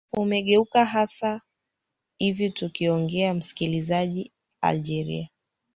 [0.13, 1.41] umegeuka sasa
[2.19, 4.31] hivi tukiongea msikilizaji
[4.61, 5.29] algeria